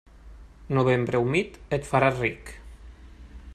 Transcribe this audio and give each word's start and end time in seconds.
Novembre 0.77 1.21
humit, 1.25 1.61
et 1.79 1.87
faràs 1.91 2.19
ric. 2.25 2.53